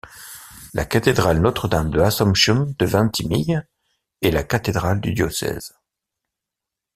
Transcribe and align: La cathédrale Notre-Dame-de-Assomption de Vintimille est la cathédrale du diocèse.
La 0.73 0.83
cathédrale 0.83 1.41
Notre-Dame-de-Assomption 1.41 2.65
de 2.79 2.85
Vintimille 2.87 3.61
est 4.23 4.31
la 4.31 4.41
cathédrale 4.43 4.99
du 4.99 5.13
diocèse. 5.13 5.75